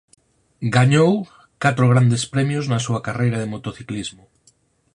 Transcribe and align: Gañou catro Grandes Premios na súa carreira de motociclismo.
Gañou 0.77 1.11
catro 1.63 1.85
Grandes 1.93 2.23
Premios 2.33 2.65
na 2.71 2.79
súa 2.85 3.03
carreira 3.07 3.41
de 3.41 3.51
motociclismo. 3.53 4.23